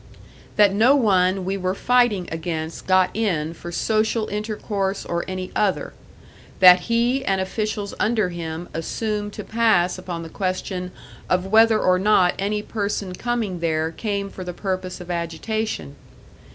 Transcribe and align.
That 0.55 0.73
'no 0.73 0.95
one 0.95 1.45
we 1.45 1.57
were 1.57 1.75
fighting 1.75 2.27
against 2.31 2.87
got 2.87 3.11
in 3.15 3.53
for 3.53 3.71
social 3.71 4.27
intercourse 4.29 5.05
or 5.05 5.23
any 5.27 5.51
other'; 5.55 5.93
that 6.59 6.79
he 6.89 7.23
and 7.23 7.39
officials 7.39 7.93
under 7.99 8.29
him 8.29 8.67
assumed 8.73 9.33
to 9.33 9.43
pass 9.43 9.99
upon 9.99 10.23
the 10.23 10.29
question 10.29 10.89
of 11.29 11.45
whether 11.45 11.79
or 11.79 11.99
not 11.99 12.33
any 12.39 12.63
person 12.63 13.13
coming 13.13 13.59
there 13.59 13.91
came 13.91 14.31
for 14.31 14.43
the 14.43 14.53
purpose 14.55 14.99
of 15.01 15.11
agitation. 15.11 15.95